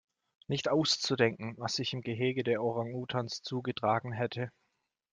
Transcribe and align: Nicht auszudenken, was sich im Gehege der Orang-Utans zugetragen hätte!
Nicht 0.47 0.67
auszudenken, 0.67 1.53
was 1.59 1.73
sich 1.75 1.93
im 1.93 2.01
Gehege 2.01 2.43
der 2.43 2.63
Orang-Utans 2.63 3.43
zugetragen 3.43 4.11
hätte! 4.13 4.51